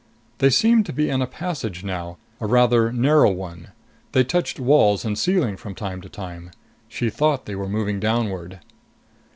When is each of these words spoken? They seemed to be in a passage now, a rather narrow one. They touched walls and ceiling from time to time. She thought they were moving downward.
They 0.39 0.49
seemed 0.49 0.87
to 0.87 0.93
be 0.93 1.11
in 1.11 1.21
a 1.21 1.27
passage 1.27 1.83
now, 1.83 2.17
a 2.39 2.47
rather 2.47 2.91
narrow 2.91 3.29
one. 3.29 3.67
They 4.13 4.23
touched 4.23 4.59
walls 4.59 5.05
and 5.05 5.15
ceiling 5.15 5.57
from 5.57 5.75
time 5.75 6.01
to 6.01 6.09
time. 6.09 6.49
She 6.89 7.11
thought 7.11 7.45
they 7.45 7.53
were 7.55 7.69
moving 7.69 7.99
downward. 7.99 8.61